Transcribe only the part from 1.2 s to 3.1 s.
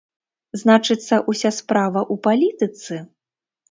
уся справа ў палітыцы?